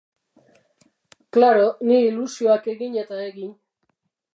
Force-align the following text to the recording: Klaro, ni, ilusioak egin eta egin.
Klaro, 1.37 1.69
ni, 1.91 2.01
ilusioak 2.07 2.69
egin 2.77 3.01
eta 3.05 3.25
egin. 3.31 3.59